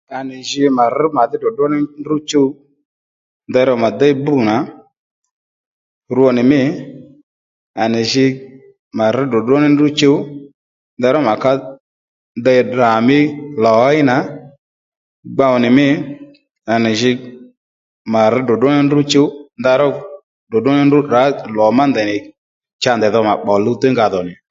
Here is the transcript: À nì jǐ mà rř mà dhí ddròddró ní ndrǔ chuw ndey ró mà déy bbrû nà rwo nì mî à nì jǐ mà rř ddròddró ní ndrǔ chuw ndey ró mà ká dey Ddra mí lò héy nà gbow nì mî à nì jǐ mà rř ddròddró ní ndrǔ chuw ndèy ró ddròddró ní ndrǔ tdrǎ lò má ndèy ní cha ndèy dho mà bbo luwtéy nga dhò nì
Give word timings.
À 0.17 0.19
nì 0.27 0.37
jǐ 0.49 0.63
mà 0.77 0.85
rř 0.97 1.01
mà 1.17 1.23
dhí 1.29 1.35
ddròddró 1.37 1.65
ní 1.73 1.77
ndrǔ 1.99 2.15
chuw 2.29 2.47
ndey 3.49 3.65
ró 3.69 3.73
mà 3.83 3.89
déy 3.99 4.13
bbrû 4.17 4.37
nà 4.47 4.55
rwo 6.15 6.27
nì 6.35 6.41
mî 6.51 6.61
à 7.83 7.83
nì 7.93 7.99
jǐ 8.11 8.25
mà 8.97 9.05
rř 9.15 9.23
ddròddró 9.27 9.55
ní 9.63 9.67
ndrǔ 9.73 9.87
chuw 9.99 10.15
ndey 10.97 11.11
ró 11.15 11.19
mà 11.27 11.33
ká 11.43 11.51
dey 12.45 12.59
Ddra 12.65 12.89
mí 13.07 13.19
lò 13.63 13.71
héy 13.85 13.99
nà 14.09 14.15
gbow 15.33 15.55
nì 15.63 15.69
mî 15.77 15.87
à 16.73 16.75
nì 16.83 16.91
jǐ 16.99 17.11
mà 18.13 18.21
rř 18.31 18.39
ddròddró 18.43 18.69
ní 18.75 18.79
ndrǔ 18.85 18.99
chuw 19.11 19.27
ndèy 19.59 19.77
ró 19.81 19.87
ddròddró 20.47 20.71
ní 20.77 20.83
ndrǔ 20.85 20.99
tdrǎ 21.03 21.21
lò 21.57 21.65
má 21.77 21.83
ndèy 21.91 22.05
ní 22.11 22.17
cha 22.81 22.91
ndèy 22.97 23.11
dho 23.13 23.19
mà 23.29 23.33
bbo 23.39 23.53
luwtéy 23.65 23.91
nga 23.93 24.05
dhò 24.13 24.21
nì 24.27 24.33